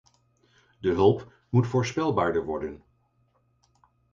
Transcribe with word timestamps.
De 0.79 0.91
hulp 0.93 1.31
moet 1.49 1.67
voorspelbaarder 1.67 2.45
worden. 2.45 2.83